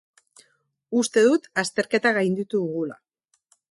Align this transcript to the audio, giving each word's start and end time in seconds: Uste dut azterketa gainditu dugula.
Uste 1.03 1.25
dut 1.27 1.47
azterketa 1.65 2.17
gainditu 2.19 2.67
dugula. 2.67 3.03